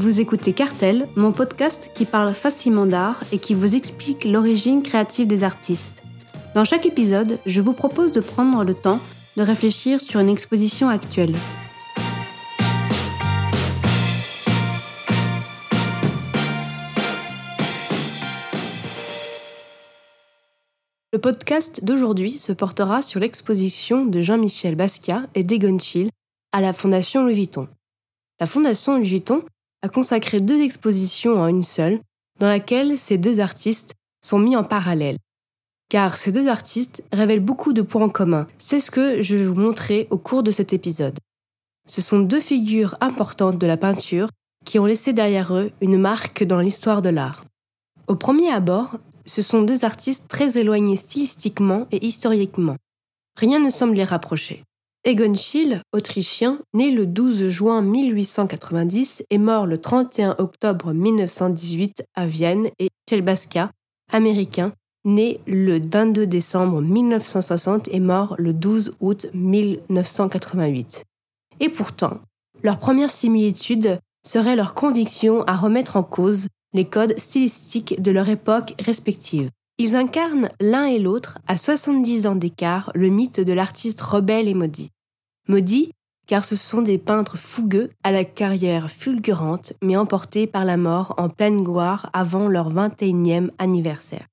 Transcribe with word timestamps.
Vous 0.00 0.18
écoutez 0.18 0.54
Cartel, 0.54 1.08
mon 1.14 1.30
podcast 1.30 1.90
qui 1.94 2.06
parle 2.06 2.32
facilement 2.32 2.86
d'art 2.86 3.22
et 3.32 3.38
qui 3.38 3.52
vous 3.52 3.76
explique 3.76 4.24
l'origine 4.24 4.82
créative 4.82 5.26
des 5.26 5.44
artistes. 5.44 6.02
Dans 6.54 6.64
chaque 6.64 6.86
épisode, 6.86 7.38
je 7.44 7.60
vous 7.60 7.74
propose 7.74 8.10
de 8.10 8.20
prendre 8.20 8.64
le 8.64 8.72
temps 8.72 8.98
de 9.36 9.42
réfléchir 9.42 10.00
sur 10.00 10.20
une 10.20 10.30
exposition 10.30 10.88
actuelle. 10.88 11.34
Le 21.12 21.18
podcast 21.18 21.84
d'aujourd'hui 21.84 22.30
se 22.30 22.52
portera 22.52 23.02
sur 23.02 23.20
l'exposition 23.20 24.06
de 24.06 24.22
Jean-Michel 24.22 24.76
Basquiat 24.76 25.26
et 25.34 25.44
d'Egon 25.44 25.78
Schiele 25.78 26.08
à 26.52 26.62
la 26.62 26.72
Fondation 26.72 27.22
Louis 27.24 27.34
Vuitton. 27.34 27.68
La 28.40 28.46
Fondation 28.46 28.96
Louis 28.96 29.06
Vuitton 29.06 29.44
a 29.82 29.88
consacré 29.88 30.40
deux 30.40 30.60
expositions 30.60 31.40
en 31.40 31.46
une 31.48 31.62
seule, 31.62 32.00
dans 32.38 32.48
laquelle 32.48 32.98
ces 32.98 33.18
deux 33.18 33.40
artistes 33.40 33.94
sont 34.24 34.38
mis 34.38 34.56
en 34.56 34.64
parallèle. 34.64 35.18
Car 35.88 36.14
ces 36.14 36.32
deux 36.32 36.48
artistes 36.48 37.02
révèlent 37.12 37.40
beaucoup 37.40 37.72
de 37.72 37.82
points 37.82 38.04
en 38.04 38.08
commun. 38.08 38.46
C'est 38.58 38.80
ce 38.80 38.90
que 38.90 39.20
je 39.22 39.36
vais 39.36 39.46
vous 39.46 39.60
montrer 39.60 40.06
au 40.10 40.18
cours 40.18 40.42
de 40.42 40.50
cet 40.50 40.72
épisode. 40.72 41.18
Ce 41.88 42.00
sont 42.00 42.20
deux 42.20 42.40
figures 42.40 42.96
importantes 43.00 43.58
de 43.58 43.66
la 43.66 43.76
peinture 43.76 44.28
qui 44.64 44.78
ont 44.78 44.86
laissé 44.86 45.12
derrière 45.12 45.54
eux 45.54 45.72
une 45.80 45.98
marque 45.98 46.44
dans 46.44 46.60
l'histoire 46.60 47.02
de 47.02 47.08
l'art. 47.08 47.44
Au 48.06 48.14
premier 48.14 48.50
abord, 48.50 48.98
ce 49.26 49.42
sont 49.42 49.62
deux 49.62 49.84
artistes 49.84 50.28
très 50.28 50.58
éloignés 50.58 50.96
stylistiquement 50.96 51.86
et 51.90 52.04
historiquement. 52.04 52.76
Rien 53.36 53.58
ne 53.58 53.70
semble 53.70 53.94
les 53.94 54.04
rapprocher. 54.04 54.64
Egon 55.04 55.32
Schiele, 55.34 55.80
autrichien, 55.94 56.60
né 56.74 56.90
le 56.90 57.06
12 57.06 57.48
juin 57.48 57.80
1890 57.80 59.24
et 59.30 59.38
mort 59.38 59.66
le 59.66 59.80
31 59.80 60.36
octobre 60.38 60.92
1918 60.92 62.04
à 62.14 62.26
Vienne, 62.26 62.68
et 62.78 62.88
Michel 63.08 63.24
Basquiat, 63.24 63.70
américain, 64.12 64.74
né 65.06 65.40
le 65.46 65.80
22 65.80 66.26
décembre 66.26 66.82
1960 66.82 67.88
et 67.88 68.00
mort 68.00 68.34
le 68.36 68.52
12 68.52 68.92
août 69.00 69.26
1988. 69.32 71.04
Et 71.60 71.70
pourtant, 71.70 72.20
leur 72.62 72.78
première 72.78 73.10
similitude 73.10 74.00
serait 74.28 74.56
leur 74.56 74.74
conviction 74.74 75.44
à 75.44 75.56
remettre 75.56 75.96
en 75.96 76.02
cause 76.02 76.48
les 76.74 76.84
codes 76.84 77.18
stylistiques 77.18 78.02
de 78.02 78.10
leur 78.10 78.28
époque 78.28 78.74
respective. 78.78 79.48
Ils 79.82 79.96
incarnent 79.96 80.50
l'un 80.60 80.84
et 80.84 80.98
l'autre, 80.98 81.38
à 81.48 81.56
70 81.56 82.26
ans 82.26 82.34
d'écart, 82.34 82.92
le 82.94 83.08
mythe 83.08 83.40
de 83.40 83.54
l'artiste 83.54 84.02
rebelle 84.02 84.46
et 84.46 84.52
maudit. 84.52 84.90
Maudit, 85.48 85.92
car 86.26 86.44
ce 86.44 86.54
sont 86.54 86.82
des 86.82 86.98
peintres 86.98 87.38
fougueux 87.38 87.88
à 88.02 88.10
la 88.10 88.26
carrière 88.26 88.90
fulgurante, 88.90 89.72
mais 89.80 89.96
emportés 89.96 90.46
par 90.46 90.66
la 90.66 90.76
mort 90.76 91.14
en 91.16 91.30
pleine 91.30 91.64
gloire 91.64 92.10
avant 92.12 92.46
leur 92.46 92.70
21e 92.70 93.52
anniversaire. 93.56 94.26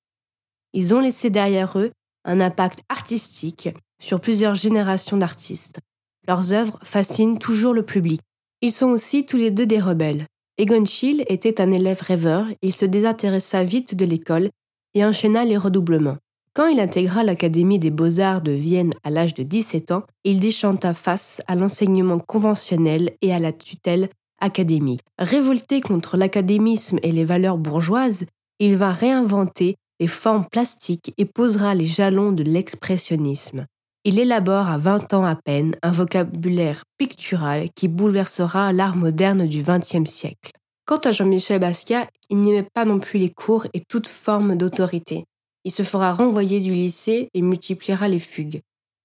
Ils 0.74 0.94
ont 0.94 1.00
laissé 1.00 1.30
derrière 1.30 1.80
eux 1.80 1.92
un 2.26 2.42
impact 2.42 2.82
artistique 2.90 3.70
sur 4.02 4.20
plusieurs 4.20 4.56
générations 4.56 5.16
d'artistes. 5.16 5.80
Leurs 6.28 6.52
œuvres 6.52 6.78
fascinent 6.84 7.40
toujours 7.40 7.74
le 7.74 7.84
public. 7.84 8.20
Ils 8.60 8.74
sont 8.74 8.90
aussi 8.90 9.26
tous 9.26 9.38
les 9.38 9.52
deux 9.52 9.66
des 9.66 9.80
rebelles. 9.80 10.26
Egon 10.58 10.84
Schiele 10.84 11.24
était 11.30 11.62
un 11.62 11.72
élève 11.72 12.02
rêveur, 12.02 12.48
il 12.62 12.74
se 12.74 12.84
désintéressa 12.84 13.64
vite 13.64 13.96
de 13.96 14.04
l'école 14.04 14.50
et 14.94 15.06
enchaîna 15.06 15.46
les 15.46 15.58
redoublements. 15.58 16.18
Quand 16.54 16.68
il 16.68 16.80
intégra 16.80 17.24
l'Académie 17.24 17.78
des 17.78 17.92
beaux-arts 17.92 18.42
de 18.42 18.52
Vienne 18.52 18.94
à 19.04 19.12
l'âge 19.12 19.36
de 19.36 19.44
17 19.44 19.92
ans, 19.92 20.04
il 20.24 20.40
déchanta 20.40 20.96
face 20.96 21.40
à 21.48 21.54
l'enseignement 21.54 22.18
conventionnel 22.18 23.12
et 23.22 23.32
à 23.32 23.38
la 23.38 23.54
tutelle 23.54 24.10
académique. 24.40 25.02
Révolté 25.20 25.82
contre 25.82 26.18
l'académisme 26.18 26.98
et 27.04 27.12
les 27.12 27.26
valeurs 27.26 27.58
bourgeoises, 27.58 28.26
il 28.60 28.76
va 28.76 28.92
réinventer 28.92 29.76
les 30.00 30.08
formes 30.08 30.46
plastiques 30.46 31.14
et 31.18 31.26
posera 31.26 31.76
les 31.76 31.86
jalons 31.86 32.32
de 32.32 32.44
l'expressionnisme. 32.44 33.66
Il 34.04 34.20
élabore 34.20 34.68
à 34.68 34.78
20 34.78 35.14
ans 35.14 35.26
à 35.26 35.36
peine 35.36 35.76
un 35.84 35.92
vocabulaire 35.92 36.84
pictural 36.98 37.70
qui 37.76 37.88
bouleversera 37.88 38.72
l'art 38.72 38.96
moderne 38.96 39.48
du 39.48 39.64
XXe 39.64 40.10
siècle. 40.10 40.54
Quant 40.88 41.00
à 41.00 41.12
Jean-Michel 41.12 41.60
Basquiat, 41.60 42.08
il 42.30 42.40
n'aimait 42.40 42.64
pas 42.74 42.86
non 42.86 43.00
plus 43.00 43.20
les 43.20 43.30
cours 43.30 43.68
et 43.74 43.82
toute 43.82 44.08
forme 44.08 44.56
d'autorité. 44.56 45.26
Il 45.66 45.72
se 45.74 45.84
fera 45.84 46.14
renvoyer 46.14 46.62
du 46.62 46.74
lycée 46.74 47.28
et 47.34 47.42
multipliera 47.42 48.08
les 48.08 48.22
fugues. 48.22 48.62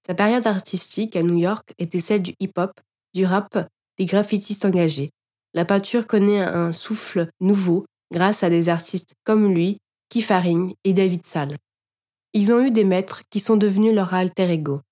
Sa 0.07 0.15
période 0.15 0.47
artistique 0.47 1.17
à 1.17 1.25
New 1.25 1.37
York 1.37 1.75
était 1.81 1.99
celle 1.99 2.23
du 2.23 2.35
hip-hop, 2.39 2.71
du 3.15 3.27
rap, 3.27 3.69
des 3.99 4.07
graffitistes 4.07 4.65
engagés. 4.65 5.11
La 5.55 5.65
peinture 5.65 6.07
connaît 6.07 6.39
un 6.39 6.71
souffle 6.71 7.29
nouveau 7.41 7.85
grâce 8.13 8.45
à 8.45 8.49
des 8.49 8.69
artistes 8.69 9.15
comme 9.25 9.53
lui, 9.53 9.79
Keith 10.09 10.31
Haring 10.31 10.75
et 10.85 10.93
David 10.93 11.27
Salle. 11.27 11.57
Ils 12.33 12.53
ont 12.53 12.65
eu 12.65 12.71
des 12.71 12.85
maîtres 12.85 13.23
qui 13.29 13.41
sont 13.41 13.57
devenus 13.57 13.93
leur 13.93 14.15
alter 14.15 14.49
ego. 14.49 14.83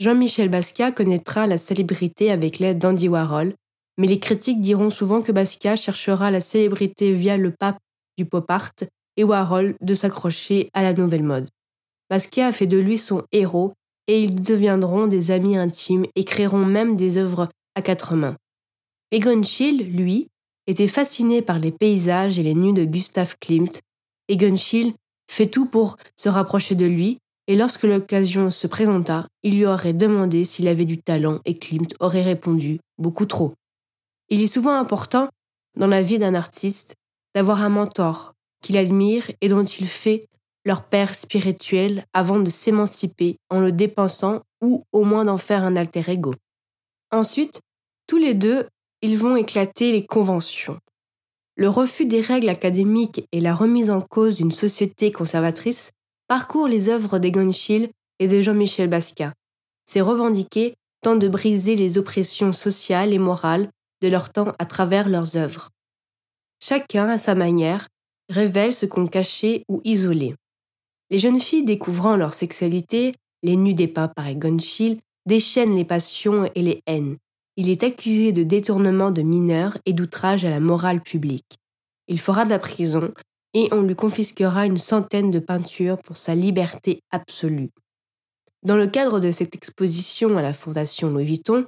Jean-Michel 0.00 0.48
Basquiat 0.48 0.90
connaîtra 0.90 1.46
la 1.46 1.58
célébrité 1.58 2.30
avec 2.30 2.60
l'aide 2.60 2.78
d'Andy 2.78 3.08
Warhol, 3.08 3.52
mais 3.98 4.06
les 4.06 4.20
critiques 4.20 4.60
diront 4.60 4.90
souvent 4.90 5.20
que 5.20 5.32
Basquiat 5.32 5.76
cherchera 5.76 6.30
la 6.30 6.40
célébrité 6.40 7.12
via 7.12 7.36
le 7.36 7.50
pape 7.50 7.78
du 8.16 8.24
pop 8.24 8.48
art 8.48 8.72
et 9.16 9.24
Warhol 9.24 9.74
de 9.80 9.94
s'accrocher 9.94 10.70
à 10.72 10.82
la 10.82 10.94
nouvelle 10.94 11.24
mode. 11.24 11.50
Basquiat 12.08 12.52
fait 12.52 12.66
de 12.66 12.78
lui 12.78 12.96
son 12.96 13.24
héros 13.32 13.74
et 14.06 14.22
ils 14.22 14.40
deviendront 14.40 15.08
des 15.08 15.30
amis 15.30 15.56
intimes 15.56 16.06
et 16.16 16.24
créeront 16.24 16.64
même 16.64 16.96
des 16.96 17.18
œuvres 17.18 17.48
à 17.74 17.82
quatre 17.82 18.14
mains. 18.14 18.36
Egon 19.10 19.42
Schiele, 19.42 19.84
lui, 19.84 20.28
était 20.66 20.88
fasciné 20.88 21.42
par 21.42 21.58
les 21.58 21.72
paysages 21.72 22.38
et 22.38 22.42
les 22.42 22.54
nus 22.54 22.72
de 22.72 22.84
Gustav 22.84 23.36
Klimt. 23.40 23.80
Egon 24.28 24.56
Schiele 24.56 24.94
fait 25.30 25.46
tout 25.46 25.66
pour 25.66 25.96
se 26.16 26.28
rapprocher 26.28 26.74
de 26.74 26.86
lui 26.86 27.18
et 27.48 27.56
lorsque 27.56 27.84
l'occasion 27.84 28.50
se 28.50 28.66
présenta, 28.66 29.26
il 29.42 29.56
lui 29.56 29.66
aurait 29.66 29.94
demandé 29.94 30.44
s'il 30.44 30.68
avait 30.68 30.84
du 30.84 30.98
talent 30.98 31.40
et 31.44 31.58
Klimt 31.58 31.94
aurait 32.00 32.22
répondu 32.22 32.78
beaucoup 32.98 33.26
trop. 33.26 33.54
Il 34.30 34.42
est 34.42 34.46
souvent 34.46 34.74
important, 34.74 35.28
dans 35.76 35.86
la 35.86 36.02
vie 36.02 36.18
d'un 36.18 36.34
artiste, 36.34 36.94
d'avoir 37.34 37.62
un 37.62 37.68
mentor 37.68 38.34
qu'il 38.62 38.76
admire 38.76 39.30
et 39.40 39.48
dont 39.48 39.64
il 39.64 39.88
fait 39.88 40.28
leur 40.64 40.84
père 40.84 41.14
spirituel 41.14 42.04
avant 42.12 42.40
de 42.40 42.50
s'émanciper 42.50 43.38
en 43.48 43.60
le 43.60 43.72
dépensant 43.72 44.42
ou 44.60 44.84
au 44.92 45.04
moins 45.04 45.24
d'en 45.24 45.38
faire 45.38 45.64
un 45.64 45.76
alter 45.76 46.02
ego. 46.08 46.32
Ensuite, 47.10 47.60
tous 48.06 48.18
les 48.18 48.34
deux, 48.34 48.66
ils 49.00 49.16
vont 49.16 49.36
éclater 49.36 49.92
les 49.92 50.04
conventions. 50.04 50.78
Le 51.56 51.68
refus 51.68 52.06
des 52.06 52.20
règles 52.20 52.48
académiques 52.48 53.26
et 53.32 53.40
la 53.40 53.54
remise 53.54 53.90
en 53.90 54.00
cause 54.00 54.36
d'une 54.36 54.52
société 54.52 55.10
conservatrice 55.10 55.90
parcourent 56.26 56.68
les 56.68 56.88
œuvres 56.88 57.18
d'Egon 57.18 57.50
Schiele 57.52 57.88
et 58.18 58.28
de 58.28 58.42
Jean-Michel 58.42 58.88
Basquiat. 58.88 59.32
Ces 59.86 60.00
revendiqués 60.00 60.74
tentent 61.02 61.20
de 61.20 61.28
briser 61.28 61.76
les 61.76 61.96
oppressions 61.96 62.52
sociales 62.52 63.12
et 63.12 63.18
morales 63.18 63.70
de 64.02 64.08
leur 64.08 64.32
temps 64.32 64.52
à 64.58 64.66
travers 64.66 65.08
leurs 65.08 65.36
œuvres. 65.36 65.70
Chacun, 66.60 67.08
à 67.08 67.18
sa 67.18 67.34
manière, 67.34 67.88
révèle 68.28 68.74
ce 68.74 68.86
qu'ont 68.86 69.06
caché 69.06 69.64
ou 69.68 69.80
isolé. 69.84 70.34
Les 71.10 71.18
jeunes 71.18 71.40
filles 71.40 71.64
découvrant 71.64 72.16
leur 72.16 72.34
sexualité, 72.34 73.14
les 73.42 73.56
nus 73.56 73.74
dépeints 73.74 74.08
par 74.08 74.26
Egon 74.26 74.58
Schiele, 74.58 74.98
déchaînent 75.26 75.76
les 75.76 75.84
passions 75.84 76.50
et 76.54 76.62
les 76.62 76.82
haines. 76.86 77.16
Il 77.56 77.68
est 77.70 77.82
accusé 77.82 78.32
de 78.32 78.42
détournement 78.42 79.10
de 79.10 79.22
mineurs 79.22 79.78
et 79.86 79.92
d'outrage 79.92 80.44
à 80.44 80.50
la 80.50 80.60
morale 80.60 81.02
publique. 81.02 81.58
Il 82.06 82.20
fera 82.20 82.44
de 82.44 82.50
la 82.50 82.58
prison 82.58 83.12
et 83.54 83.68
on 83.72 83.82
lui 83.82 83.96
confisquera 83.96 84.66
une 84.66 84.76
centaine 84.76 85.30
de 85.30 85.38
peintures 85.38 85.98
pour 85.98 86.16
sa 86.16 86.34
liberté 86.34 87.00
absolue. 87.10 87.70
Dans 88.62 88.76
le 88.76 88.86
cadre 88.86 89.20
de 89.20 89.32
cette 89.32 89.54
exposition 89.54 90.36
à 90.36 90.42
la 90.42 90.52
Fondation 90.52 91.10
Louis 91.10 91.24
Vuitton, 91.24 91.66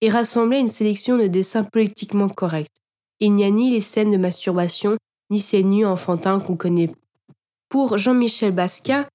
est 0.00 0.10
rassemblée 0.10 0.58
une 0.58 0.70
sélection 0.70 1.16
de 1.16 1.26
dessins 1.26 1.64
politiquement 1.64 2.28
corrects. 2.28 2.82
Il 3.20 3.34
n'y 3.34 3.44
a 3.44 3.50
ni 3.50 3.70
les 3.70 3.80
scènes 3.80 4.10
de 4.10 4.16
masturbation, 4.16 4.96
ni 5.30 5.40
ces 5.40 5.62
nus 5.62 5.86
enfantins 5.86 6.40
qu'on 6.40 6.56
connaît. 6.56 6.92
Pour 7.68 7.98
Jean-Michel 7.98 8.52
Basquiat, 8.52 9.08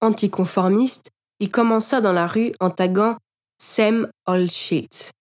anticonformiste, 0.00 1.10
il 1.40 1.50
commença 1.50 2.00
dans 2.00 2.12
la 2.12 2.26
rue 2.26 2.52
en 2.60 2.70
taguant 2.70 3.16
Sam 3.58 4.08
all 4.26 4.50
shit. 4.50 5.12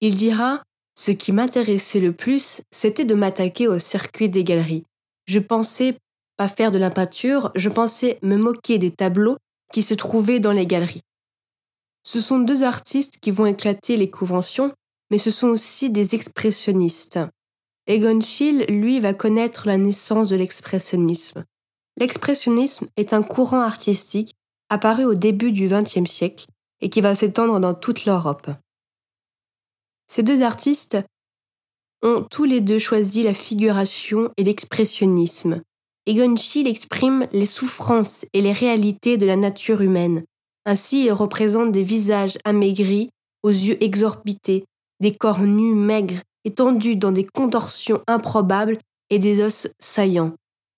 Il 0.00 0.14
dira 0.14 0.62
Ce 0.96 1.10
qui 1.10 1.32
m'intéressait 1.32 2.00
le 2.00 2.12
plus, 2.12 2.62
c'était 2.70 3.04
de 3.04 3.14
m'attaquer 3.14 3.68
au 3.68 3.78
circuit 3.78 4.28
des 4.28 4.44
galeries. 4.44 4.84
Je 5.26 5.38
pensais 5.38 5.96
pas 6.36 6.48
faire 6.48 6.70
de 6.70 6.78
la 6.78 6.90
peinture, 6.90 7.52
je 7.54 7.68
pensais 7.68 8.18
me 8.22 8.36
moquer 8.36 8.78
des 8.78 8.90
tableaux 8.90 9.36
qui 9.72 9.82
se 9.82 9.94
trouvaient 9.94 10.40
dans 10.40 10.52
les 10.52 10.66
galeries. 10.66 11.02
Ce 12.04 12.20
sont 12.20 12.38
deux 12.38 12.62
artistes 12.62 13.18
qui 13.20 13.30
vont 13.30 13.46
éclater 13.46 13.96
les 13.96 14.10
conventions, 14.10 14.72
mais 15.10 15.18
ce 15.18 15.30
sont 15.30 15.48
aussi 15.48 15.90
des 15.90 16.14
expressionnistes. 16.14 17.18
Egon 17.86 18.20
Schiele, 18.20 18.64
lui, 18.68 19.00
va 19.00 19.14
connaître 19.14 19.66
la 19.66 19.76
naissance 19.76 20.28
de 20.28 20.36
l'expressionnisme. 20.36 21.44
L'expressionnisme 21.96 22.86
est 22.96 23.12
un 23.12 23.22
courant 23.22 23.60
artistique 23.60 24.34
apparu 24.70 25.04
au 25.04 25.14
début 25.14 25.52
du 25.52 25.68
XXe 25.68 26.10
siècle 26.10 26.46
et 26.80 26.88
qui 26.88 27.00
va 27.00 27.14
s'étendre 27.14 27.60
dans 27.60 27.74
toute 27.74 28.04
l'Europe. 28.04 28.50
Ces 30.08 30.22
deux 30.22 30.42
artistes 30.42 30.98
ont 32.02 32.26
tous 32.30 32.44
les 32.44 32.60
deux 32.60 32.78
choisi 32.78 33.22
la 33.22 33.34
figuration 33.34 34.30
et 34.36 34.44
l'expressionnisme. 34.44 35.62
Egon 36.06 36.34
Schiele 36.36 36.68
exprime 36.68 37.28
les 37.32 37.46
souffrances 37.46 38.26
et 38.32 38.40
les 38.40 38.52
réalités 38.52 39.18
de 39.18 39.26
la 39.26 39.36
nature 39.36 39.82
humaine. 39.82 40.24
Ainsi, 40.64 41.04
il 41.04 41.12
représente 41.12 41.72
des 41.72 41.82
visages 41.82 42.38
amaigris, 42.44 43.10
aux 43.42 43.50
yeux 43.50 43.82
exorbités, 43.82 44.64
des 45.00 45.14
corps 45.14 45.40
nus, 45.40 45.74
maigres, 45.74 46.22
étendus 46.44 46.96
dans 46.96 47.12
des 47.12 47.26
contorsions 47.26 48.02
improbables 48.06 48.78
et 49.10 49.18
des 49.18 49.42
os 49.42 49.68
saillants. 49.78 50.34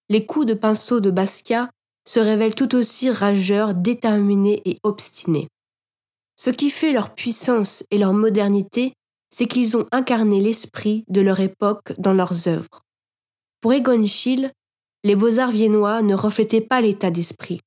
Les 0.08 0.26
coups 0.26 0.46
de 0.46 0.54
pinceau 0.54 1.00
de 1.00 1.10
Basquiat 1.10 1.70
se 2.06 2.20
révèlent 2.20 2.54
tout 2.54 2.74
aussi 2.74 3.10
rageurs, 3.10 3.74
déterminés 3.74 4.62
et 4.64 4.78
obstinés. 4.82 5.48
Ce 6.36 6.50
qui 6.50 6.70
fait 6.70 6.92
leur 6.92 7.14
puissance 7.14 7.84
et 7.90 7.98
leur 7.98 8.12
modernité, 8.12 8.92
c'est 9.34 9.46
qu'ils 9.46 9.76
ont 9.76 9.86
incarné 9.92 10.40
l'esprit 10.40 11.04
de 11.08 11.20
leur 11.20 11.40
époque 11.40 11.92
dans 11.98 12.12
leurs 12.12 12.48
œuvres. 12.48 12.82
Pour 13.60 13.72
Egon 13.72 14.04
Schiele, 14.04 14.52
les 15.04 15.16
beaux-arts 15.16 15.50
viennois 15.50 16.02
ne 16.02 16.14
reflétaient 16.14 16.60
pas 16.60 16.80
l'état 16.80 17.10
d'esprit. 17.10 17.60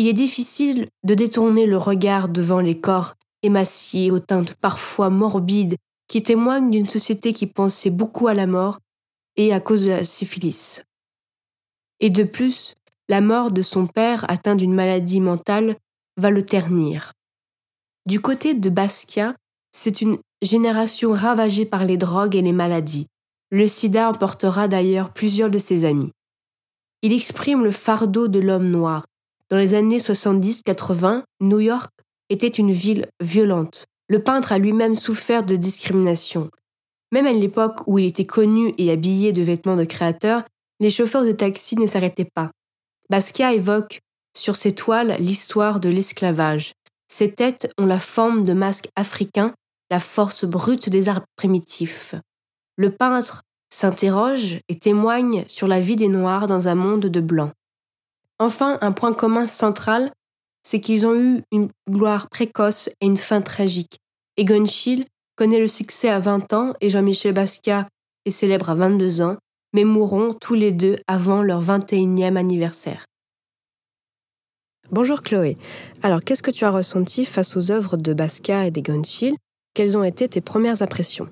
Il 0.00 0.08
est 0.08 0.14
difficile 0.14 0.88
de 1.04 1.12
détourner 1.12 1.66
le 1.66 1.76
regard 1.76 2.30
devant 2.30 2.60
les 2.60 2.80
corps 2.80 3.16
émaciés 3.42 4.10
aux 4.10 4.18
teintes 4.18 4.54
parfois 4.54 5.10
morbides 5.10 5.76
qui 6.08 6.22
témoignent 6.22 6.70
d'une 6.70 6.88
société 6.88 7.34
qui 7.34 7.46
pensait 7.46 7.90
beaucoup 7.90 8.26
à 8.26 8.32
la 8.32 8.46
mort 8.46 8.78
et 9.36 9.52
à 9.52 9.60
cause 9.60 9.84
de 9.84 9.90
la 9.90 10.04
syphilis. 10.04 10.82
Et 12.00 12.08
de 12.08 12.22
plus, 12.22 12.76
la 13.10 13.20
mort 13.20 13.50
de 13.50 13.60
son 13.60 13.86
père 13.86 14.24
atteint 14.30 14.56
d'une 14.56 14.72
maladie 14.72 15.20
mentale 15.20 15.76
va 16.16 16.30
le 16.30 16.46
ternir. 16.46 17.12
Du 18.06 18.22
côté 18.22 18.54
de 18.54 18.70
Basquiat, 18.70 19.34
c'est 19.70 20.00
une 20.00 20.16
génération 20.40 21.12
ravagée 21.12 21.66
par 21.66 21.84
les 21.84 21.98
drogues 21.98 22.36
et 22.36 22.42
les 22.42 22.54
maladies. 22.54 23.06
Le 23.50 23.68
sida 23.68 24.08
emportera 24.08 24.66
d'ailleurs 24.66 25.12
plusieurs 25.12 25.50
de 25.50 25.58
ses 25.58 25.84
amis. 25.84 26.12
Il 27.02 27.12
exprime 27.12 27.64
le 27.64 27.70
fardeau 27.70 28.28
de 28.28 28.38
l'homme 28.38 28.70
noir. 28.70 29.04
Dans 29.50 29.58
les 29.58 29.74
années 29.74 29.98
70-80, 29.98 31.24
New 31.40 31.58
York 31.58 31.90
était 32.28 32.46
une 32.46 32.70
ville 32.70 33.08
violente. 33.20 33.86
Le 34.08 34.22
peintre 34.22 34.52
a 34.52 34.58
lui-même 34.58 34.94
souffert 34.94 35.42
de 35.42 35.56
discrimination. 35.56 36.50
Même 37.10 37.26
à 37.26 37.32
l'époque 37.32 37.80
où 37.88 37.98
il 37.98 38.06
était 38.06 38.26
connu 38.26 38.72
et 38.78 38.92
habillé 38.92 39.32
de 39.32 39.42
vêtements 39.42 39.74
de 39.74 39.84
créateur, 39.84 40.44
les 40.78 40.90
chauffeurs 40.90 41.24
de 41.24 41.32
taxi 41.32 41.76
ne 41.76 41.86
s'arrêtaient 41.86 42.30
pas. 42.32 42.52
Basquiat 43.10 43.54
évoque 43.54 43.98
sur 44.38 44.54
ses 44.54 44.72
toiles 44.72 45.16
l'histoire 45.18 45.80
de 45.80 45.88
l'esclavage. 45.88 46.72
Ces 47.12 47.32
têtes 47.32 47.72
ont 47.76 47.86
la 47.86 47.98
forme 47.98 48.44
de 48.44 48.52
masques 48.52 48.88
africains, 48.94 49.52
la 49.90 49.98
force 49.98 50.44
brute 50.44 50.88
des 50.88 51.08
arts 51.08 51.24
primitifs. 51.34 52.14
Le 52.76 52.94
peintre 52.94 53.42
s'interroge 53.74 54.58
et 54.68 54.78
témoigne 54.78 55.44
sur 55.48 55.66
la 55.66 55.80
vie 55.80 55.96
des 55.96 56.08
Noirs 56.08 56.46
dans 56.46 56.68
un 56.68 56.76
monde 56.76 57.06
de 57.06 57.20
blancs. 57.20 57.52
Enfin, 58.40 58.78
un 58.80 58.90
point 58.90 59.12
commun 59.12 59.46
central, 59.46 60.10
c'est 60.66 60.80
qu'ils 60.80 61.06
ont 61.06 61.14
eu 61.14 61.42
une 61.52 61.68
gloire 61.88 62.28
précoce 62.30 62.88
et 63.00 63.06
une 63.06 63.18
fin 63.18 63.42
tragique. 63.42 63.98
Egon 64.38 64.64
Schiele 64.64 65.04
connaît 65.36 65.60
le 65.60 65.68
succès 65.68 66.08
à 66.08 66.20
20 66.20 66.52
ans 66.54 66.72
et 66.80 66.88
Jean-Michel 66.90 67.34
Basquiat 67.34 67.86
est 68.24 68.30
célèbre 68.30 68.70
à 68.70 68.74
22 68.74 69.20
ans 69.20 69.36
mais 69.72 69.84
mourront 69.84 70.34
tous 70.34 70.54
les 70.54 70.72
deux 70.72 70.98
avant 71.06 71.42
leur 71.42 71.62
21e 71.62 72.36
anniversaire. 72.36 73.04
Bonjour 74.90 75.22
Chloé. 75.22 75.56
Alors, 76.02 76.22
qu'est-ce 76.22 76.42
que 76.42 76.50
tu 76.50 76.64
as 76.64 76.70
ressenti 76.70 77.24
face 77.24 77.56
aux 77.56 77.70
œuvres 77.70 77.96
de 77.96 78.12
Basquiat 78.12 78.66
et 78.66 78.70
d'Egon 78.70 79.04
Schiele? 79.04 79.36
Quelles 79.74 79.96
ont 79.96 80.02
été 80.02 80.28
tes 80.28 80.40
premières 80.40 80.82
impressions? 80.82 81.28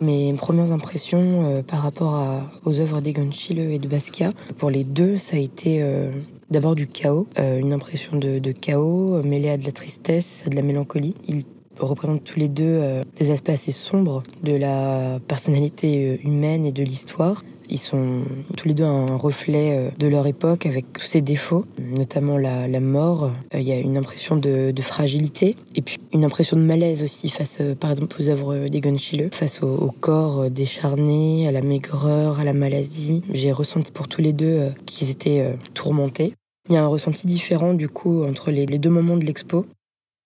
Mes 0.00 0.32
premières 0.34 0.72
impressions 0.72 1.42
euh, 1.42 1.62
par 1.62 1.80
rapport 1.82 2.22
aux 2.64 2.80
œuvres 2.80 3.00
d'Egon 3.00 3.30
et 3.50 3.78
de 3.78 3.88
Basquiat, 3.88 4.32
pour 4.58 4.70
les 4.70 4.84
deux, 4.84 5.16
ça 5.16 5.36
a 5.36 5.40
été 5.40 5.82
euh, 5.82 6.10
d'abord 6.50 6.74
du 6.74 6.86
chaos, 6.86 7.26
euh, 7.38 7.58
une 7.58 7.72
impression 7.72 8.16
de, 8.18 8.38
de, 8.38 8.52
chaos 8.52 9.22
mêlée 9.22 9.48
à 9.48 9.56
de 9.56 9.64
la 9.64 9.72
tristesse, 9.72 10.42
à 10.46 10.50
de 10.50 10.56
la 10.56 10.62
mélancolie. 10.62 11.14
Ils 11.28 11.44
représentent 11.78 12.24
tous 12.24 12.38
les 12.38 12.48
deux 12.48 13.02
des 13.16 13.30
aspects 13.30 13.50
assez 13.50 13.70
sombres 13.70 14.22
de 14.42 14.56
la 14.56 15.18
personnalité 15.28 16.18
humaine 16.24 16.64
et 16.64 16.72
de 16.72 16.82
l'histoire. 16.82 17.42
Ils 17.68 17.78
sont 17.78 18.22
tous 18.56 18.68
les 18.68 18.74
deux 18.74 18.84
un 18.84 19.16
reflet 19.16 19.76
euh, 19.76 19.90
de 19.98 20.06
leur 20.06 20.26
époque 20.26 20.66
avec 20.66 20.92
tous 20.92 21.04
ses 21.04 21.20
défauts, 21.20 21.64
notamment 21.78 22.38
la, 22.38 22.80
mort. 22.80 23.32
Il 23.54 23.62
y 23.62 23.72
a 23.72 23.78
une 23.78 23.96
impression 23.96 24.36
de, 24.36 24.72
fragilité 24.80 25.56
et 25.74 25.82
puis 25.82 25.98
une 26.12 26.24
impression 26.24 26.56
de 26.56 26.62
malaise 26.62 27.02
aussi 27.02 27.28
face, 27.28 27.60
par 27.80 27.90
exemple, 27.90 28.16
aux 28.20 28.28
œuvres 28.28 28.68
d'Egon 28.68 28.96
Schiele, 28.98 29.30
face 29.32 29.62
au, 29.62 29.92
corps 30.00 30.50
décharné, 30.50 31.48
à 31.48 31.52
la 31.52 31.62
maigreur, 31.62 32.38
à 32.38 32.44
la 32.44 32.52
maladie. 32.52 33.22
J'ai 33.32 33.52
ressenti 33.52 33.90
pour 33.90 34.08
tous 34.08 34.20
les 34.20 34.32
deux 34.32 34.72
qu'ils 34.84 35.10
étaient 35.10 35.56
tourmentés. 35.74 36.34
Il 36.68 36.74
y 36.74 36.78
a 36.78 36.84
un 36.84 36.88
ressenti 36.88 37.26
différent 37.26 37.74
du 37.74 37.88
coup 37.88 38.24
entre 38.24 38.50
les 38.50 38.66
deux 38.66 38.90
moments 38.90 39.16
de 39.16 39.24
l'expo. 39.24 39.66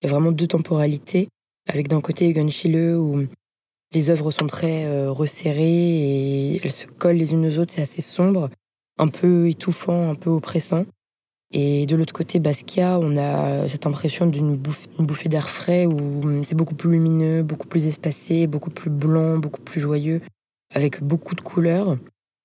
Il 0.03 0.07
y 0.07 0.11
a 0.11 0.13
vraiment 0.13 0.33
deux 0.33 0.47
temporalités 0.47 1.29
avec 1.69 1.89
d'un 1.89 2.01
côté 2.01 2.29
Egon 2.29 2.49
Schiele 2.49 2.97
où 2.97 3.27
les 3.93 4.11
œuvres 4.11 4.31
sont 4.31 4.47
très 4.47 4.85
euh, 4.85 5.11
resserrées 5.11 5.65
et 5.65 6.61
elles 6.63 6.73
se 6.73 6.87
collent 6.87 7.17
les 7.17 7.33
unes 7.33 7.47
aux 7.47 7.59
autres, 7.59 7.73
c'est 7.73 7.83
assez 7.83 8.03
sombre, 8.03 8.51
un 8.99 9.09
peu 9.09 9.49
étouffant, 9.49 10.11
un 10.11 10.15
peu 10.15 10.31
oppressant. 10.31 10.85
Et 11.53 11.87
de 11.87 11.97
l'autre 11.97 12.13
côté, 12.13 12.39
Basquiat, 12.39 13.01
on 13.01 13.17
a 13.17 13.67
cette 13.67 13.85
impression 13.85 14.27
d'une 14.27 14.57
bouffée 14.57 15.29
d'air 15.29 15.51
frais 15.51 15.85
où 15.85 16.45
c'est 16.45 16.55
beaucoup 16.55 16.77
plus 16.77 16.93
lumineux, 16.93 17.43
beaucoup 17.43 17.67
plus 17.67 17.89
espacé, 17.89 18.47
beaucoup 18.47 18.71
plus 18.71 18.91
blanc, 18.91 19.39
beaucoup 19.39 19.61
plus 19.61 19.81
joyeux, 19.81 20.21
avec 20.73 21.03
beaucoup 21.03 21.35
de 21.35 21.41
couleurs. 21.41 21.99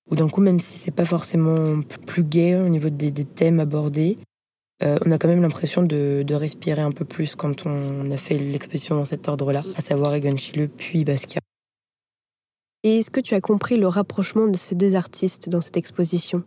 Ou 0.09 0.15
d'un 0.15 0.27
coup, 0.27 0.41
même 0.41 0.59
si 0.59 0.79
c'est 0.79 0.91
pas 0.91 1.05
forcément 1.05 1.81
plus 2.07 2.23
gai 2.23 2.55
au 2.55 2.69
niveau 2.69 2.89
des 2.89 3.11
thèmes 3.25 3.59
abordés, 3.59 4.17
euh, 4.83 4.97
on 5.05 5.11
a 5.11 5.17
quand 5.17 5.29
même 5.29 5.41
l'impression 5.41 5.83
de, 5.83 6.25
respirer 6.33 6.81
un 6.81 6.91
peu 6.91 7.05
plus 7.05 7.35
quand 7.35 7.65
on 7.65 8.11
a 8.11 8.17
fait 8.17 8.37
l'exposition 8.37 8.95
dans 8.95 9.05
cet 9.05 9.27
ordre-là, 9.27 9.63
à 9.75 9.81
savoir 9.81 10.13
Egon 10.13 10.35
Schiele 10.35 10.69
puis 10.69 11.05
Basquiat. 11.05 11.39
Et 12.83 12.99
est-ce 12.99 13.09
que 13.09 13.21
tu 13.21 13.33
as 13.35 13.41
compris 13.41 13.77
le 13.77 13.87
rapprochement 13.87 14.47
de 14.47 14.57
ces 14.57 14.75
deux 14.75 14.95
artistes 14.95 15.49
dans 15.49 15.61
cette 15.61 15.77
exposition? 15.77 16.43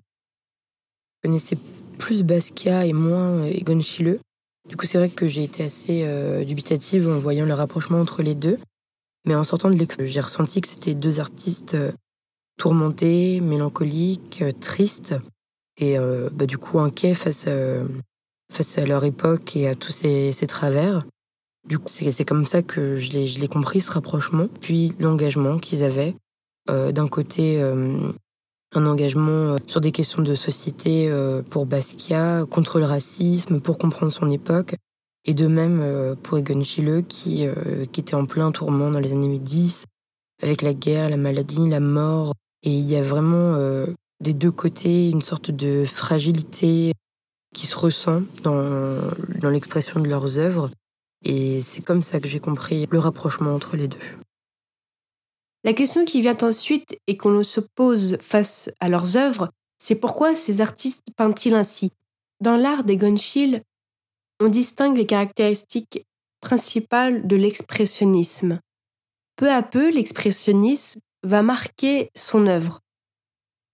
Je 1.17 1.29
connaissais 1.29 1.57
plus 1.99 2.23
Basquiat 2.23 2.87
et 2.87 2.93
moins 2.93 3.41
euh, 3.41 3.47
Egon 3.47 3.81
Schiele. 3.81 4.21
Du 4.69 4.77
coup, 4.77 4.85
c'est 4.85 4.99
vrai 4.99 5.09
que 5.09 5.27
j'ai 5.27 5.45
été 5.45 5.65
assez 5.65 6.03
euh, 6.05 6.45
dubitative 6.45 7.09
en 7.09 7.19
voyant 7.19 7.47
le 7.47 7.55
rapprochement 7.55 7.99
entre 7.99 8.23
les 8.23 8.35
deux. 8.35 8.59
Mais 9.25 9.35
en 9.35 9.43
sortant 9.43 9.71
de 9.71 9.75
l'expo, 9.75 10.05
j'ai 10.05 10.21
ressenti 10.21 10.61
que 10.61 10.69
c'était 10.69 10.95
deux 10.95 11.19
artistes 11.19 11.77
tourmentés, 12.59 13.41
mélancoliques, 13.41 14.45
tristes, 14.61 15.15
et 15.77 15.97
bah, 16.33 16.47
du 16.47 16.57
coup 16.57 16.79
inquiets 16.79 17.15
face, 17.15 17.47
face 18.53 18.79
à 18.79 18.87
leur 18.87 19.05
époque 19.05 19.57
et 19.57 19.69
à 19.69 19.75
tous 19.75 19.93
ces, 19.93 20.47
travers. 20.47 21.03
Du 21.67 21.79
coup, 21.79 21.89
c'est 21.89 22.25
comme 22.25 22.47
ça 22.47 22.63
que 22.63 22.97
je 22.97 23.13
l'ai 23.13 23.49
compris, 23.49 23.81
ce 23.81 23.91
rapprochement. 23.91 24.49
Puis 24.61 24.93
l'engagement 24.99 25.59
qu'ils 25.59 25.85
avaient. 25.85 26.15
Euh, 26.71 26.93
d'un 26.93 27.09
côté, 27.09 27.61
euh, 27.63 28.13
un 28.75 28.87
engagement 28.87 29.55
euh, 29.55 29.57
sur 29.67 29.81
des 29.81 29.93
questions 29.93 30.23
de 30.23 30.35
société 30.35 31.11
pour 31.51 31.67
Basquiat, 31.67 32.47
contre 32.51 32.79
le 32.79 32.85
racisme, 32.85 33.61
pour 33.61 33.79
comprendre 33.79 34.13
son 34.13 34.29
époque. 34.31 34.75
Et 35.25 35.35
de 35.35 35.47
même 35.47 36.17
pour 36.23 36.39
Egon 36.39 36.63
Schiele, 36.63 37.05
qui, 37.07 37.45
qui 37.93 38.01
était 38.01 38.15
en 38.15 38.25
plein 38.25 38.51
tourment 38.51 38.91
dans 38.91 39.01
les 39.01 39.13
années 39.13 39.39
10, 39.39 39.85
avec 40.43 40.63
la 40.63 40.73
guerre, 40.73 41.11
la 41.11 41.19
maladie, 41.19 41.69
la 41.69 41.81
mort. 41.81 42.33
Et 42.63 42.71
il 42.71 42.85
y 42.89 42.97
a 42.97 43.03
vraiment 43.03 43.55
des 44.21 44.33
deux 44.33 44.53
côtés 44.53 45.11
une 45.11 45.21
sorte 45.21 45.51
de 45.51 45.85
fragilité 45.85 46.93
qui 47.55 47.67
se 47.67 47.77
ressent 47.77 48.23
dans, 48.43 49.51
l'expression 49.51 50.01
de 50.01 50.09
leurs 50.09 50.39
œuvres. 50.39 50.71
Et 51.25 51.61
c'est 51.61 51.83
comme 51.83 52.03
ça 52.03 52.21
que 52.21 52.29
j'ai 52.29 52.41
compris 52.41 52.87
le 52.91 52.99
rapprochement 52.99 53.55
entre 53.55 53.77
les 53.77 53.89
deux. 53.89 53.99
La 55.65 55.73
question 55.73 56.05
qui 56.05 56.21
vient 56.21 56.39
ensuite 56.43 56.99
et 57.07 57.17
qu'on 57.17 57.43
se 57.43 57.61
pose 57.61 58.17
face 58.21 58.71
à 58.81 58.89
leurs 58.89 59.17
œuvres, 59.17 59.51
c'est 59.83 59.97
pourquoi 59.97 60.35
ces 60.35 60.61
artistes 60.61 61.05
peinent-ils 61.17 61.55
ainsi? 61.55 61.93
Dans 62.41 62.57
l'art 62.57 62.85
des 62.85 62.99
Schiele, 63.17 63.63
on 64.41 64.49
distingue 64.49 64.97
les 64.97 65.07
caractéristiques 65.07 66.07
principales 66.41 67.27
de 67.27 67.37
l'expressionnisme. 67.37 68.61
Peu 69.37 69.51
à 69.51 69.63
peu, 69.63 69.91
l'expressionnisme 69.91 71.01
va 71.25 71.43
marquer 71.43 72.11
son 72.15 72.47
œuvre. 72.47 72.81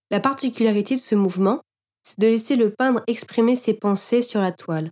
La 0.09 0.19
particularité 0.19 0.95
de 0.95 1.01
ce 1.01 1.15
mouvement, 1.15 1.61
c'est 2.05 2.19
de 2.19 2.27
laisser 2.27 2.55
le 2.55 2.71
peintre 2.71 3.03
exprimer 3.07 3.55
ses 3.55 3.73
pensées 3.73 4.21
sur 4.21 4.39
la 4.39 4.51
toile, 4.51 4.91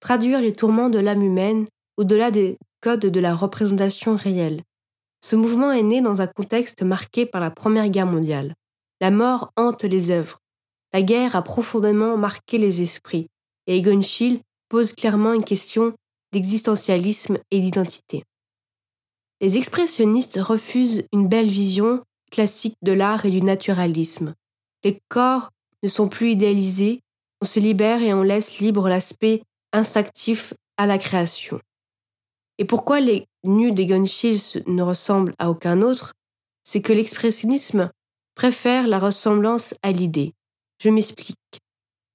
traduire 0.00 0.40
les 0.40 0.52
tourments 0.52 0.88
de 0.88 0.98
l'âme 0.98 1.22
humaine 1.22 1.66
au-delà 1.96 2.30
des 2.30 2.58
codes 2.80 3.06
de 3.06 3.20
la 3.20 3.34
représentation 3.34 4.16
réelle. 4.16 4.62
Ce 5.20 5.36
mouvement 5.36 5.72
est 5.72 5.82
né 5.82 6.00
dans 6.00 6.20
un 6.20 6.26
contexte 6.26 6.82
marqué 6.82 7.26
par 7.26 7.40
la 7.40 7.50
Première 7.50 7.88
Guerre 7.88 8.06
mondiale. 8.06 8.54
La 9.00 9.10
mort 9.10 9.50
hante 9.56 9.84
les 9.84 10.10
œuvres. 10.10 10.38
La 10.92 11.02
guerre 11.02 11.36
a 11.36 11.42
profondément 11.42 12.16
marqué 12.16 12.58
les 12.58 12.82
esprits, 12.82 13.28
et 13.66 13.78
Egon 13.78 14.02
Schiele 14.02 14.40
pose 14.68 14.92
clairement 14.92 15.32
une 15.32 15.44
question 15.44 15.94
d'existentialisme 16.32 17.38
et 17.50 17.60
d'identité. 17.60 18.24
Les 19.40 19.56
expressionnistes 19.56 20.38
refusent 20.40 21.04
une 21.12 21.28
belle 21.28 21.48
vision 21.48 22.02
classique 22.30 22.76
de 22.82 22.92
l'art 22.92 23.24
et 23.24 23.30
du 23.30 23.42
naturalisme. 23.42 24.34
Les 24.84 24.98
corps 25.08 25.50
ne 25.84 25.88
sont 25.88 26.08
plus 26.08 26.30
idéalisés, 26.30 27.00
on 27.40 27.44
se 27.44 27.60
libère 27.60 28.02
et 28.02 28.14
on 28.14 28.22
laisse 28.22 28.58
libre 28.58 28.88
l'aspect 28.88 29.42
instinctif 29.72 30.54
à 30.76 30.86
la 30.86 30.98
création. 30.98 31.60
Et 32.58 32.64
pourquoi 32.64 33.00
les 33.00 33.26
nus 33.44 33.72
des 33.72 33.86
Gunshills 33.86 34.62
ne 34.66 34.82
ressemblent 34.82 35.34
à 35.38 35.50
aucun 35.50 35.82
autre 35.82 36.14
C'est 36.64 36.80
que 36.80 36.92
l'expressionnisme 36.92 37.90
préfère 38.34 38.86
la 38.86 38.98
ressemblance 38.98 39.74
à 39.82 39.92
l'idée. 39.92 40.32
Je 40.82 40.88
m'explique. 40.88 41.60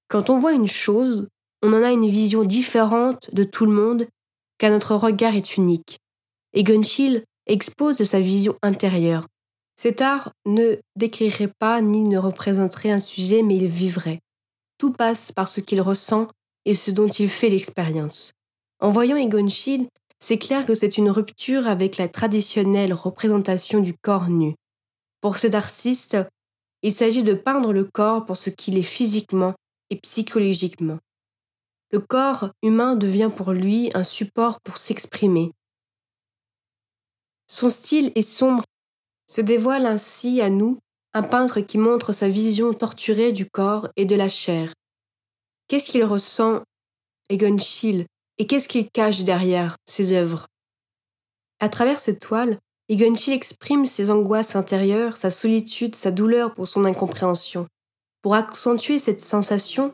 Quand 0.08 0.30
on 0.30 0.40
voit 0.40 0.54
une 0.54 0.68
chose, 0.68 1.28
on 1.62 1.72
en 1.74 1.84
a 1.84 1.92
une 1.92 2.10
vision 2.10 2.44
différente 2.44 3.34
de 3.34 3.44
tout 3.44 3.66
le 3.66 3.72
monde, 3.72 4.08
car 4.58 4.72
notre 4.72 4.96
regard 4.96 5.36
est 5.36 5.58
unique. 5.58 6.00
Et 6.54 6.64
Gunshill 6.64 7.24
expose 7.46 8.04
sa 8.04 8.20
vision 8.20 8.58
intérieure. 8.64 9.28
Cet 9.82 10.02
art 10.02 10.34
ne 10.46 10.76
décrirait 10.98 11.54
pas 11.58 11.80
ni 11.80 12.02
ne 12.02 12.18
représenterait 12.18 12.92
un 12.92 13.00
sujet, 13.00 13.44
mais 13.44 13.56
il 13.56 13.68
vivrait. 13.68 14.20
Tout 14.78 14.92
passe 14.92 15.32
par 15.32 15.48
ce 15.48 15.62
qu'il 15.62 15.80
ressent 15.80 16.28
et 16.66 16.74
ce 16.74 16.92
dont 16.92 17.08
il 17.08 17.30
fait 17.30 17.48
l'expérience. 17.48 18.32
En 18.82 18.92
voyant 18.92 19.16
Egon 19.16 19.48
Schiele, 19.48 19.88
c'est 20.20 20.38
clair 20.38 20.66
que 20.66 20.76
c'est 20.76 20.98
une 20.98 21.10
rupture 21.10 21.66
avec 21.66 21.96
la 21.96 22.10
traditionnelle 22.10 22.94
représentation 22.94 23.80
du 23.80 23.94
corps 23.94 24.28
nu. 24.28 24.54
Pour 25.22 25.38
cet 25.38 25.56
artiste, 25.56 26.18
il 26.84 26.94
s'agit 26.94 27.24
de 27.24 27.34
peindre 27.34 27.72
le 27.72 27.86
corps 27.86 28.26
pour 28.26 28.36
ce 28.36 28.50
qu'il 28.50 28.78
est 28.78 28.84
physiquement 28.84 29.54
et 29.90 29.96
psychologiquement. 29.96 30.98
Le 31.94 32.00
corps 32.00 32.50
humain 32.64 32.98
devient 32.98 33.32
pour 33.34 33.54
lui 33.54 33.92
un 33.94 34.04
support 34.04 34.60
pour 34.60 34.78
s'exprimer. 34.78 35.54
Son 37.48 37.70
style 37.70 38.12
est 38.16 38.30
sombre, 38.30 38.66
se 39.30 39.42
dévoile 39.42 39.86
ainsi 39.86 40.42
à 40.42 40.50
nous 40.50 40.80
un 41.14 41.22
peintre 41.22 41.60
qui 41.60 41.78
montre 41.78 42.14
sa 42.14 42.28
vision 42.28 42.74
torturée 42.74 43.32
du 43.32 43.48
corps 43.48 43.88
et 43.96 44.06
de 44.06 44.16
la 44.16 44.28
chair. 44.28 44.74
Qu'est-ce 45.68 45.92
qu'il 45.92 46.04
ressent, 46.04 46.64
Egon 47.30 47.58
Schiele, 47.60 48.08
et 48.40 48.48
qu'est-ce 48.48 48.68
qu'il 48.68 48.90
cache 48.90 49.24
derrière 49.24 49.76
ses 49.86 50.14
œuvres? 50.14 50.48
À 51.60 51.70
travers 51.70 52.00
cette 52.00 52.20
toile, 52.20 52.58
Egon 52.90 53.14
Schiele 53.14 53.36
exprime 53.36 53.86
ses 53.86 54.10
angoisses 54.10 54.56
intérieures, 54.56 55.16
sa 55.16 55.30
solitude, 55.30 55.96
sa 55.96 56.10
douleur 56.10 56.56
pour 56.56 56.68
son 56.68 56.86
incompréhension. 56.86 57.68
Pour 58.24 58.34
accentuer 58.34 58.98
cette 58.98 59.22
sensation, 59.22 59.92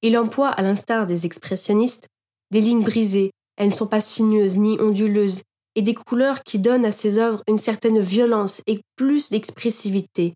il 0.00 0.16
emploie, 0.16 0.48
à 0.48 0.62
l'instar 0.62 1.06
des 1.06 1.26
expressionnistes, 1.26 2.06
des 2.50 2.60
lignes 2.60 2.84
brisées, 2.84 3.32
elles 3.56 3.68
ne 3.68 3.74
sont 3.74 3.86
pas 3.86 4.00
sinueuses 4.00 4.56
ni 4.56 4.80
onduleuses, 4.80 5.42
et 5.74 5.82
des 5.82 5.94
couleurs 5.94 6.42
qui 6.42 6.58
donnent 6.58 6.84
à 6.84 6.92
ses 6.92 7.18
œuvres 7.18 7.42
une 7.48 7.58
certaine 7.58 8.00
violence 8.00 8.62
et 8.66 8.80
plus 8.96 9.30
d'expressivité. 9.30 10.34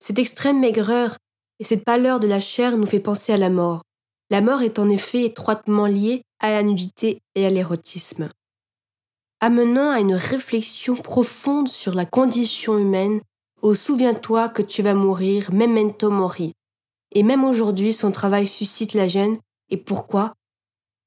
Cette 0.00 0.18
extrême 0.18 0.60
maigreur 0.60 1.16
et 1.58 1.64
cette 1.64 1.84
pâleur 1.84 2.18
de 2.18 2.26
la 2.26 2.40
chair 2.40 2.76
nous 2.76 2.86
fait 2.86 3.00
penser 3.00 3.32
à 3.32 3.36
la 3.36 3.50
mort. 3.50 3.82
La 4.30 4.40
mort 4.40 4.62
est 4.62 4.78
en 4.78 4.88
effet 4.88 5.24
étroitement 5.24 5.86
liée 5.86 6.22
à 6.40 6.50
la 6.50 6.62
nudité 6.62 7.20
et 7.34 7.46
à 7.46 7.50
l'érotisme. 7.50 8.28
Amenant 9.40 9.90
à 9.90 10.00
une 10.00 10.14
réflexion 10.14 10.96
profonde 10.96 11.68
sur 11.68 11.94
la 11.94 12.06
condition 12.06 12.78
humaine, 12.78 13.20
au 13.60 13.74
souviens-toi 13.74 14.48
que 14.48 14.62
tu 14.62 14.82
vas 14.82 14.94
mourir, 14.94 15.52
memento 15.52 16.10
mori. 16.10 16.52
Et 17.14 17.22
même 17.22 17.44
aujourd'hui, 17.44 17.92
son 17.92 18.10
travail 18.10 18.46
suscite 18.46 18.94
la 18.94 19.06
gêne. 19.06 19.38
Et 19.70 19.76
pourquoi? 19.76 20.34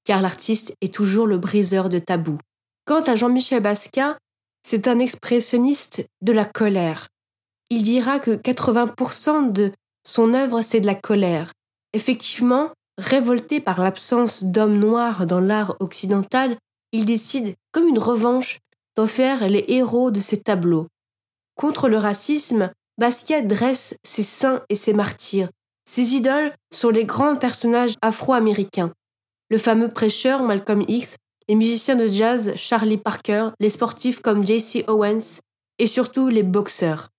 Car 0.06 0.22
l'artiste 0.22 0.74
est 0.82 0.94
toujours 0.94 1.28
le 1.28 1.38
briseur 1.38 1.90
de 1.90 2.00
tabous. 2.00 2.38
Quant 2.86 3.02
à 3.02 3.16
Jean-Michel 3.16 3.62
Basquiat, 3.62 4.18
c'est 4.62 4.88
un 4.88 5.00
expressionniste 5.00 6.06
de 6.22 6.32
la 6.32 6.46
colère. 6.46 7.08
Il 7.72 7.82
dira 7.82 8.20
que 8.20 8.32
80% 8.32 9.52
de 9.52 9.72
son 10.08 10.36
œuvre, 10.36 10.62
c'est 10.62 10.82
de 10.82 10.86
la 10.86 10.94
colère. 10.94 11.52
Effectivement, 11.94 12.70
révolté 13.00 13.60
par 13.60 13.82
l'absence 13.82 14.44
d'hommes 14.44 14.78
noirs 14.78 15.26
dans 15.26 15.40
l'art 15.40 15.76
occidental, 15.80 16.58
il 16.92 17.06
décide, 17.06 17.56
comme 17.72 17.88
une 17.88 18.00
revanche, 18.00 18.60
d'en 18.96 19.08
faire 19.08 19.50
les 19.50 19.66
héros 19.68 20.12
de 20.12 20.20
ses 20.20 20.40
tableaux. 20.40 20.88
Contre 21.56 21.90
le 21.90 21.98
racisme, 21.98 22.72
Basquiat 23.00 23.42
dresse 23.42 23.96
ses 24.04 24.24
saints 24.24 24.62
et 24.70 24.76
ses 24.76 24.94
martyrs. 24.94 25.50
Ses 25.90 26.16
idoles 26.16 26.54
sont 26.72 26.90
les 26.90 27.06
grands 27.06 27.36
personnages 27.36 27.96
afro-américains. 28.02 28.94
Le 29.50 29.58
fameux 29.58 29.90
prêcheur 29.90 30.44
Malcolm 30.44 30.84
X, 30.88 31.18
les 31.48 31.56
musiciens 31.56 31.96
de 31.96 32.08
jazz 32.08 32.54
Charlie 32.56 32.98
Parker, 32.98 33.50
les 33.60 33.70
sportifs 33.70 34.22
comme 34.22 34.46
J.C. 34.46 34.84
Owens 34.88 35.42
et 35.78 35.88
surtout 35.88 36.28
les 36.28 36.44
boxeurs. 36.44 37.10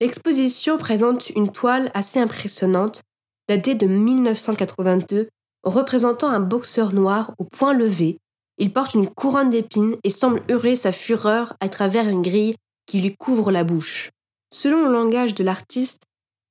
L'exposition 0.00 0.76
présente 0.78 1.30
une 1.30 1.50
toile 1.50 1.90
assez 1.94 2.18
impressionnante, 2.18 3.02
datée 3.48 3.74
de 3.74 3.86
1982, 3.86 5.28
représentant 5.62 6.28
un 6.28 6.40
boxeur 6.40 6.92
noir 6.92 7.32
au 7.38 7.44
point 7.44 7.72
levé. 7.72 8.18
Il 8.58 8.72
porte 8.72 8.94
une 8.94 9.08
couronne 9.08 9.50
d'épines 9.50 9.96
et 10.04 10.10
semble 10.10 10.42
hurler 10.48 10.76
sa 10.76 10.92
fureur 10.92 11.54
à 11.60 11.68
travers 11.68 12.08
une 12.08 12.22
grille 12.22 12.56
qui 12.86 13.00
lui 13.00 13.16
couvre 13.16 13.50
la 13.52 13.64
bouche. 13.64 14.10
Selon 14.52 14.86
le 14.86 14.92
langage 14.92 15.34
de 15.34 15.44
l'artiste, 15.44 16.02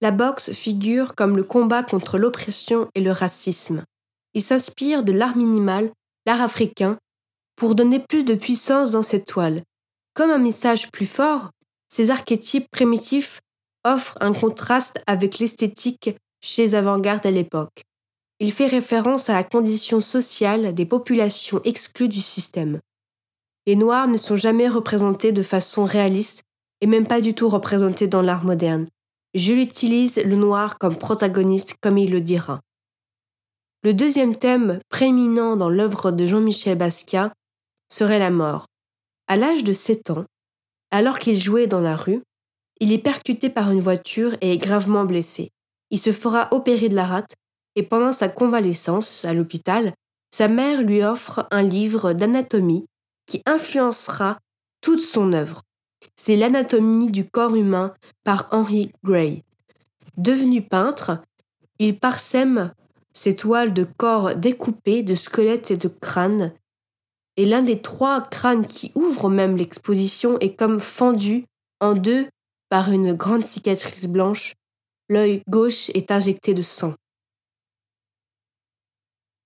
la 0.01 0.11
boxe 0.11 0.51
figure 0.53 1.13
comme 1.13 1.37
le 1.37 1.43
combat 1.43 1.83
contre 1.83 2.17
l'oppression 2.17 2.89
et 2.95 3.01
le 3.01 3.11
racisme. 3.11 3.83
Il 4.33 4.41
s'inspire 4.41 5.03
de 5.03 5.11
l'art 5.11 5.37
minimal, 5.37 5.91
l'art 6.25 6.41
africain, 6.41 6.97
pour 7.61 7.75
donner 7.75 7.99
plus 7.99 8.25
de 8.25 8.33
puissance 8.33 8.89
dans 8.89 9.03
cette 9.03 9.27
toile. 9.27 9.61
Comme 10.15 10.31
un 10.31 10.39
message 10.39 10.89
plus 10.89 11.05
fort, 11.05 11.51
ces 11.89 12.09
archétypes 12.09 12.65
primitifs 12.71 13.39
offrent 13.83 14.17
un 14.19 14.33
contraste 14.33 14.97
avec 15.05 15.37
l'esthétique 15.37 16.09
chez 16.43 16.73
avant-garde 16.73 17.23
à 17.23 17.29
l'époque. 17.29 17.83
Il 18.39 18.51
fait 18.51 18.65
référence 18.65 19.29
à 19.29 19.33
la 19.33 19.43
condition 19.43 20.01
sociale 20.01 20.73
des 20.73 20.87
populations 20.87 21.61
exclues 21.63 22.07
du 22.07 22.19
système. 22.19 22.79
Les 23.67 23.75
Noirs 23.75 24.07
ne 24.07 24.17
sont 24.17 24.35
jamais 24.35 24.67
représentés 24.67 25.31
de 25.31 25.43
façon 25.43 25.85
réaliste 25.85 26.41
et 26.81 26.87
même 26.87 27.05
pas 27.05 27.21
du 27.21 27.35
tout 27.35 27.47
représentés 27.47 28.07
dans 28.07 28.23
l'art 28.23 28.43
moderne. 28.43 28.87
Je 29.35 29.53
l'utilise 29.53 30.17
le 30.17 30.35
noir 30.35 30.79
comme 30.79 30.95
protagoniste 30.95 31.75
comme 31.79 31.99
il 31.99 32.11
le 32.11 32.21
dira. 32.21 32.59
Le 33.83 33.93
deuxième 33.93 34.35
thème 34.35 34.79
prééminent 34.89 35.55
dans 35.55 35.69
l'œuvre 35.69 36.09
de 36.09 36.25
Jean-Michel 36.25 36.75
Basquiat 36.75 37.31
serait 37.91 38.19
la 38.19 38.31
mort. 38.31 38.65
À 39.27 39.35
l'âge 39.35 39.63
de 39.63 39.73
7 39.73 40.11
ans, 40.11 40.25
alors 40.91 41.19
qu'il 41.19 41.37
jouait 41.37 41.67
dans 41.67 41.81
la 41.81 41.95
rue, 41.95 42.21
il 42.79 42.91
est 42.91 42.97
percuté 42.97 43.49
par 43.49 43.71
une 43.71 43.81
voiture 43.81 44.35
et 44.41 44.53
est 44.53 44.57
gravement 44.57 45.05
blessé. 45.05 45.51
Il 45.91 45.99
se 45.99 46.11
fera 46.11 46.47
opérer 46.51 46.89
de 46.89 46.95
la 46.95 47.05
rate 47.05 47.35
et 47.75 47.83
pendant 47.83 48.13
sa 48.13 48.29
convalescence 48.29 49.25
à 49.25 49.33
l'hôpital, 49.33 49.93
sa 50.33 50.47
mère 50.47 50.81
lui 50.81 51.03
offre 51.03 51.47
un 51.51 51.61
livre 51.61 52.13
d'anatomie 52.13 52.85
qui 53.25 53.41
influencera 53.45 54.39
toute 54.81 55.01
son 55.01 55.33
œuvre. 55.33 55.61
C'est 56.15 56.35
l'anatomie 56.35 57.11
du 57.11 57.29
corps 57.29 57.55
humain 57.55 57.93
par 58.23 58.47
Henry 58.51 58.91
Gray. 59.03 59.43
Devenu 60.17 60.61
peintre, 60.61 61.21
il 61.79 61.99
parsème 61.99 62.73
ses 63.13 63.35
toiles 63.35 63.73
de 63.73 63.85
corps 63.97 64.35
découpés, 64.35 65.03
de 65.03 65.13
squelettes 65.13 65.71
et 65.71 65.77
de 65.77 65.89
crânes 65.89 66.53
et 67.41 67.45
l'un 67.45 67.63
des 67.63 67.81
trois 67.81 68.21
crânes 68.21 68.67
qui 68.67 68.91
ouvrent 68.93 69.27
même 69.27 69.57
l'exposition 69.57 70.37
est 70.41 70.53
comme 70.53 70.77
fendu 70.77 71.45
en 71.79 71.95
deux 71.95 72.27
par 72.69 72.91
une 72.91 73.13
grande 73.13 73.47
cicatrice 73.47 74.05
blanche. 74.05 74.53
L'œil 75.09 75.41
gauche 75.49 75.89
est 75.95 76.11
injecté 76.11 76.53
de 76.53 76.61
sang. 76.61 76.93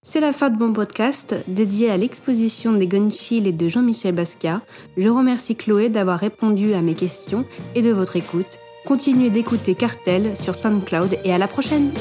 C'est 0.05 0.19
la 0.19 0.33
fin 0.33 0.49
de 0.49 0.61
mon 0.61 0.73
podcast 0.73 1.35
dédié 1.47 1.89
à 1.89 1.95
l'exposition 1.95 2.73
des 2.73 2.85
Gunchill 2.85 3.47
et 3.47 3.53
de 3.53 3.69
Jean-Michel 3.69 4.13
Basquiat. 4.13 4.61
Je 4.97 5.07
remercie 5.07 5.55
Chloé 5.55 5.87
d'avoir 5.87 6.19
répondu 6.19 6.73
à 6.73 6.81
mes 6.81 6.95
questions 6.95 7.45
et 7.75 7.81
de 7.81 7.91
votre 7.91 8.17
écoute. 8.17 8.59
Continuez 8.85 9.29
d'écouter 9.29 9.73
Cartel 9.73 10.35
sur 10.35 10.53
SoundCloud 10.53 11.17
et 11.23 11.31
à 11.31 11.37
la 11.37 11.47
prochaine! 11.47 11.93